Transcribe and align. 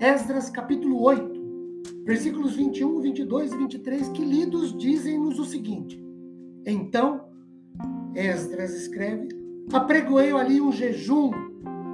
Esdras 0.00 0.48
capítulo 0.48 1.02
8, 1.02 2.04
versículos 2.06 2.56
21, 2.56 3.02
22 3.02 3.52
e 3.52 3.56
23, 3.58 4.08
que 4.08 4.24
lidos 4.24 4.74
dizem-nos 4.74 5.38
o 5.38 5.44
seguinte: 5.44 6.02
Então, 6.64 7.28
Esdras 8.14 8.74
escreve, 8.74 9.28
apregoei 9.70 10.32
ali 10.32 10.58
um 10.58 10.72
jejum 10.72 11.30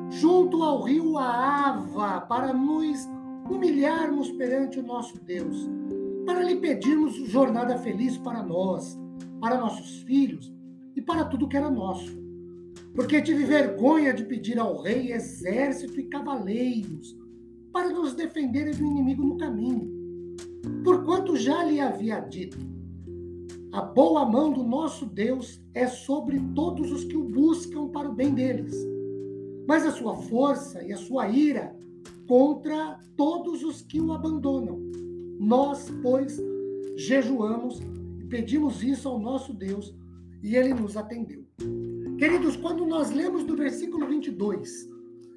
junto 0.09 0.63
ao 0.63 0.83
rio 0.83 1.19
Aava 1.19 2.21
para 2.21 2.53
nos 2.53 3.09
humilharmos 3.51 4.31
perante 4.31 4.79
o 4.79 4.85
nosso 4.85 5.19
Deus, 5.25 5.69
para 6.25 6.45
lhe 6.45 6.55
pedirmos 6.55 7.17
jornada 7.29 7.77
feliz 7.77 8.17
para 8.19 8.41
nós, 8.41 8.97
para 9.41 9.59
nossos 9.59 10.03
filhos 10.03 10.55
e 10.95 11.03
para 11.03 11.25
tudo 11.25 11.49
que 11.49 11.57
era 11.57 11.69
nosso. 11.69 12.17
Porque 12.95 13.21
tive 13.21 13.43
vergonha 13.43 14.15
de 14.15 14.25
pedir 14.25 14.61
ao 14.61 14.81
rei 14.81 15.11
exército 15.11 15.99
e 15.99 16.05
cavaleiros, 16.05 17.26
para 17.77 17.91
nos 17.91 18.15
defenderem 18.15 18.73
do 18.73 18.87
inimigo 18.87 19.23
no 19.23 19.37
caminho. 19.37 19.87
Porquanto 20.83 21.37
já 21.37 21.63
lhe 21.63 21.79
havia 21.79 22.21
dito: 22.21 22.57
a 23.71 23.83
boa 23.83 24.25
mão 24.25 24.51
do 24.51 24.65
nosso 24.65 25.05
Deus 25.05 25.61
é 25.75 25.87
sobre 25.87 26.41
todos 26.55 26.91
os 26.91 27.05
que 27.05 27.19
o 27.19 27.25
buscam 27.25 27.89
para 27.89 28.09
o 28.09 28.15
bem 28.15 28.33
deles, 28.33 28.75
mas 29.69 29.85
a 29.85 29.91
sua 29.91 30.17
força 30.17 30.83
e 30.83 30.91
a 30.91 30.97
sua 30.97 31.29
ira 31.29 31.77
contra 32.27 32.99
todos 33.15 33.63
os 33.63 33.83
que 33.83 34.01
o 34.01 34.11
abandonam. 34.11 34.79
Nós, 35.39 35.93
pois, 36.03 36.41
jejuamos 36.97 37.79
e 38.19 38.25
pedimos 38.25 38.83
isso 38.83 39.07
ao 39.07 39.19
nosso 39.19 39.53
Deus, 39.53 39.95
e 40.43 40.57
ele 40.57 40.73
nos 40.73 40.97
atendeu. 40.97 41.45
Queridos, 42.19 42.57
quando 42.57 42.87
nós 42.87 43.11
lemos 43.11 43.45
do 43.45 43.55
versículo 43.55 44.07
22 44.07 44.89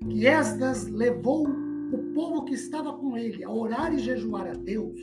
que 0.09 0.25
Esdras 0.25 0.87
levou 0.87 1.68
o 1.91 2.13
povo 2.13 2.45
que 2.45 2.53
estava 2.53 2.93
com 2.93 3.17
ele 3.17 3.43
a 3.43 3.51
orar 3.51 3.93
e 3.93 3.99
jejuar 3.99 4.47
a 4.47 4.53
Deus, 4.53 4.99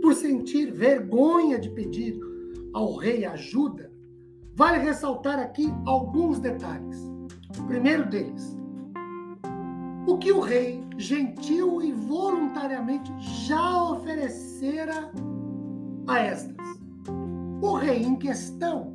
por 0.00 0.14
sentir 0.14 0.72
vergonha 0.72 1.58
de 1.58 1.70
pedir 1.70 2.18
ao 2.72 2.96
rei 2.96 3.24
ajuda, 3.24 3.92
vale 4.54 4.78
ressaltar 4.78 5.38
aqui 5.38 5.72
alguns 5.86 6.38
detalhes. 6.38 6.98
O 7.58 7.66
primeiro 7.66 8.08
deles, 8.08 8.56
o 10.06 10.16
que 10.18 10.32
o 10.32 10.40
rei, 10.40 10.82
gentil 10.96 11.82
e 11.82 11.92
voluntariamente, 11.92 13.12
já 13.18 13.90
oferecera 13.90 15.12
a 16.06 16.20
Esdras. 16.20 16.56
O 17.60 17.74
rei 17.74 18.02
em 18.02 18.16
questão 18.16 18.94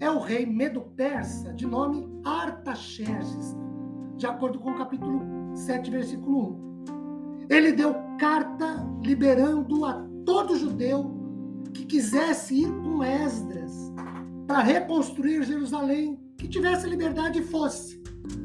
é 0.00 0.10
o 0.10 0.18
rei 0.18 0.44
medo-persa 0.44 1.54
de 1.54 1.66
nome 1.66 2.06
Artaxerxes, 2.24 3.56
de 4.16 4.26
acordo 4.26 4.58
com 4.58 4.70
o 4.70 4.78
capítulo 4.78 5.20
7, 5.54 5.90
versículo 5.90 6.52
1. 6.88 7.46
Ele 7.50 7.72
deu 7.72 7.94
carta 8.18 8.84
liberando 9.04 9.84
a 9.84 10.06
todo 10.24 10.56
judeu 10.56 11.14
que 11.72 11.84
quisesse 11.84 12.62
ir 12.62 12.72
com 12.82 13.04
Esdras 13.04 13.92
para 14.46 14.62
reconstruir 14.62 15.42
Jerusalém, 15.42 16.18
que 16.36 16.48
tivesse 16.48 16.88
liberdade 16.88 17.40
e 17.40 17.42
fosse. 17.42 18.02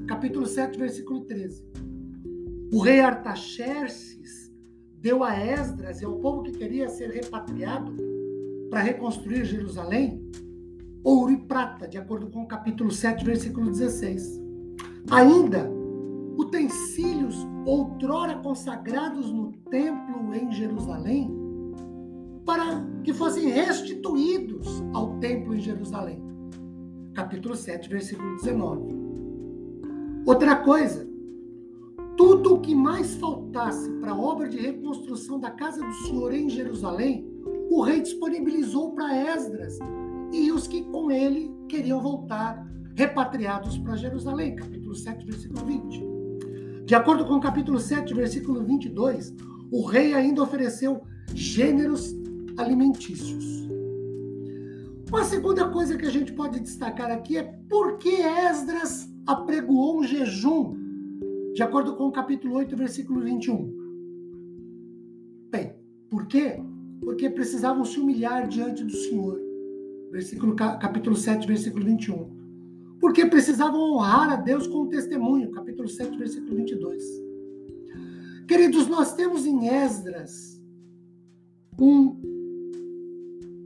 Capítulo 0.08 0.46
7, 0.46 0.78
versículo 0.78 1.22
13. 1.22 1.66
O 2.74 2.80
rei 2.80 3.00
Artaxerxes 3.00 4.52
deu 5.00 5.24
a 5.24 5.34
Esdras 5.34 6.02
e 6.02 6.06
ao 6.06 6.18
povo 6.20 6.44
que 6.44 6.52
queria 6.52 6.88
ser 6.90 7.10
repatriado 7.10 7.96
para 8.70 8.82
reconstruir 8.82 9.46
Jerusalém 9.46 10.22
ouro 11.04 11.32
e 11.32 11.38
prata, 11.38 11.88
de 11.88 11.98
acordo 11.98 12.30
com 12.30 12.44
o 12.44 12.48
capítulo 12.48 12.92
7, 12.92 13.26
versículo 13.26 13.72
16. 13.72 14.51
Ainda 15.10 15.72
utensílios 16.38 17.48
outrora 17.66 18.36
consagrados 18.36 19.32
no 19.32 19.52
templo 19.70 20.34
em 20.34 20.52
Jerusalém, 20.52 21.32
para 22.46 22.86
que 23.04 23.14
fossem 23.14 23.50
restituídos 23.50 24.84
ao 24.94 25.18
templo 25.20 25.56
em 25.56 25.60
Jerusalém. 25.60 26.22
Capítulo 27.14 27.56
7, 27.56 27.90
versículo 27.90 28.36
19. 28.38 28.96
Outra 30.26 30.56
coisa, 30.58 31.08
tudo 32.16 32.56
o 32.56 32.60
que 32.62 32.74
mais 32.74 33.16
faltasse 33.16 33.90
para 33.94 34.12
a 34.12 34.20
obra 34.20 34.48
de 34.48 34.58
reconstrução 34.58 35.40
da 35.40 35.52
casa 35.52 35.84
do 35.84 35.94
Senhor 35.94 36.34
em 36.34 36.50
Jerusalém, 36.50 37.28
o 37.70 37.82
rei 37.82 38.02
disponibilizou 38.02 38.92
para 38.94 39.16
Esdras 39.16 39.78
e 40.32 40.52
os 40.52 40.68
que 40.68 40.84
com 40.84 41.12
ele 41.12 41.54
queriam 41.68 42.02
voltar 42.02 42.71
repatriados 42.96 43.78
para 43.78 43.96
Jerusalém. 43.96 44.56
Capítulo 44.56 44.96
7, 44.96 45.26
versículo 45.26 45.66
20. 45.66 46.12
De 46.86 46.96
acordo 46.96 47.26
com 47.26 47.36
o 47.36 47.42
capítulo 47.42 47.80
7, 47.80 48.14
versículo 48.14 48.64
22, 48.64 49.34
o 49.72 49.86
rei 49.86 50.14
ainda 50.14 50.44
ofereceu 50.44 51.02
gêneros 51.34 52.14
alimentícios. 52.58 53.62
Uma 55.10 55.24
segunda 55.24 55.68
coisa 55.70 55.98
que 55.98 56.06
a 56.06 56.10
gente 56.10 56.34
pode 56.34 56.60
destacar 56.60 57.12
aqui 57.12 57.38
é 57.38 57.44
por 57.70 57.98
que 57.98 58.22
Esdras 58.22 59.10
apregoou 59.26 60.00
um 60.00 60.04
jejum, 60.04 60.76
de 61.54 61.62
acordo 61.62 61.96
com 61.96 62.08
o 62.08 62.12
capítulo 62.12 62.56
8, 62.56 62.76
versículo 62.76 63.22
21. 63.22 63.82
Bem, 65.50 65.76
por 66.10 66.28
quê? 66.28 66.60
Porque 67.02 67.30
precisavam 67.30 67.84
se 67.84 68.00
humilhar 68.00 68.48
diante 68.48 68.84
do 68.84 68.92
Senhor. 68.92 69.40
Versículo, 70.12 70.56
capítulo 70.56 71.16
7, 71.16 71.48
versículo 71.48 71.86
21 71.86 72.41
porque 73.12 73.26
precisavam 73.26 73.92
honrar 73.92 74.32
a 74.32 74.36
Deus 74.38 74.66
com 74.68 74.84
o 74.84 74.88
testemunho, 74.88 75.52
capítulo 75.52 75.86
7, 75.86 76.18
versículo 76.18 76.56
22. 76.56 77.04
Queridos, 78.48 78.88
nós 78.88 79.14
temos 79.16 79.46
em 79.46 79.68
Esdras 79.68 80.58
um 81.78 82.22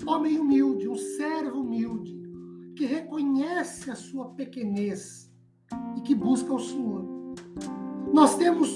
homem 0.07 0.39
humilde, 0.39 0.89
um 0.89 0.95
servo 0.95 1.61
humilde, 1.61 2.19
que 2.75 2.87
reconhece 2.87 3.91
a 3.91 3.95
sua 3.95 4.29
pequenez 4.29 5.31
e 5.95 6.01
que 6.01 6.15
busca 6.15 6.51
o 6.51 6.59
Senhor. 6.59 7.05
Nós 8.11 8.35
temos 8.37 8.67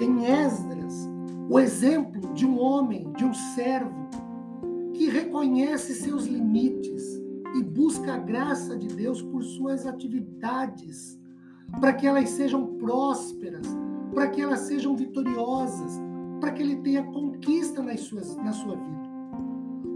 em 0.00 0.24
Esdras 0.24 1.06
o 1.50 1.60
exemplo 1.60 2.32
de 2.32 2.46
um 2.46 2.58
homem, 2.58 3.12
de 3.12 3.26
um 3.26 3.34
servo, 3.34 4.08
que 4.94 5.06
reconhece 5.06 5.94
seus 5.94 6.24
limites, 6.24 7.20
e 7.54 7.62
busca 7.62 8.14
a 8.14 8.18
graça 8.18 8.76
de 8.76 8.88
Deus 8.88 9.22
por 9.22 9.42
suas 9.42 9.86
atividades, 9.86 11.18
para 11.80 11.92
que 11.92 12.06
elas 12.06 12.30
sejam 12.30 12.76
prósperas, 12.76 13.66
para 14.12 14.28
que 14.28 14.40
elas 14.40 14.60
sejam 14.60 14.96
vitoriosas, 14.96 16.00
para 16.40 16.52
que 16.52 16.62
ele 16.62 16.76
tenha 16.76 17.04
conquista 17.04 17.82
nas 17.82 18.00
suas, 18.00 18.36
na 18.36 18.52
sua 18.52 18.76
vida. 18.76 19.04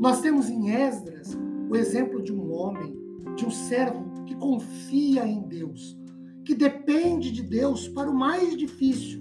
Nós 0.00 0.20
temos 0.20 0.48
em 0.48 0.70
Esdras 0.70 1.36
o 1.68 1.76
exemplo 1.76 2.22
de 2.22 2.32
um 2.32 2.52
homem, 2.52 2.96
de 3.36 3.44
um 3.44 3.50
servo 3.50 4.24
que 4.24 4.36
confia 4.36 5.26
em 5.26 5.42
Deus, 5.42 5.98
que 6.44 6.54
depende 6.54 7.30
de 7.30 7.42
Deus 7.42 7.88
para 7.88 8.10
o 8.10 8.14
mais 8.14 8.56
difícil, 8.56 9.20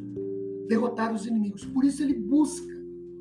derrotar 0.68 1.14
os 1.14 1.26
inimigos. 1.26 1.66
Por 1.66 1.84
isso 1.84 2.04
ele 2.04 2.14
busca, 2.14 2.74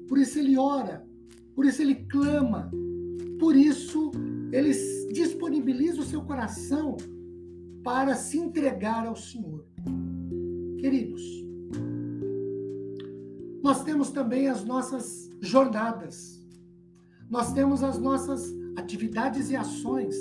por 0.07 0.19
isso 0.19 0.39
ele 0.39 0.57
ora, 0.59 1.07
por 1.55 1.65
isso 1.65 1.81
ele 1.81 1.95
clama, 1.95 2.71
por 3.39 3.57
isso 3.57 4.11
ele 4.53 4.73
disponibiliza 5.13 6.01
o 6.01 6.05
seu 6.05 6.23
coração 6.23 6.97
para 7.83 8.15
se 8.15 8.39
entregar 8.39 9.07
ao 9.07 9.17
Senhor. 9.17 9.65
Queridos, 10.79 11.23
nós 13.63 13.83
temos 13.83 14.11
também 14.11 14.49
as 14.49 14.65
nossas 14.65 15.31
jornadas, 15.41 16.41
nós 17.29 17.53
temos 17.53 17.83
as 17.83 17.99
nossas 17.99 18.55
atividades 18.77 19.51
e 19.51 19.57
ações 19.57 20.15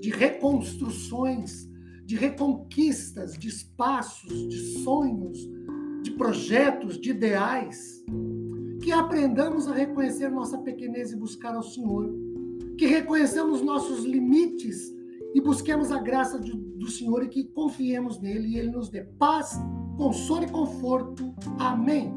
de 0.00 0.10
reconstruções, 0.10 1.68
de 2.04 2.14
reconquistas 2.16 3.36
de 3.36 3.48
espaços, 3.48 4.48
de 4.48 4.82
sonhos, 4.82 5.38
de 6.02 6.12
projetos, 6.12 7.00
de 7.00 7.10
ideais, 7.10 8.04
que 8.80 8.92
aprendamos 8.92 9.66
a 9.66 9.74
reconhecer 9.74 10.28
nossa 10.28 10.58
pequenez 10.58 11.10
e 11.10 11.16
buscar 11.16 11.56
ao 11.56 11.62
Senhor 11.62 12.25
que 12.76 12.86
reconheçamos 12.86 13.62
nossos 13.62 14.04
limites 14.04 14.94
e 15.34 15.40
busquemos 15.40 15.90
a 15.90 16.00
graça 16.00 16.38
do 16.38 16.88
Senhor 16.88 17.24
e 17.24 17.28
que 17.28 17.44
confiemos 17.44 18.20
nele 18.20 18.48
e 18.48 18.58
ele 18.58 18.70
nos 18.70 18.88
dê 18.88 19.02
paz, 19.02 19.58
consolo 19.96 20.44
e 20.44 20.50
conforto. 20.50 21.34
Amém. 21.58 22.14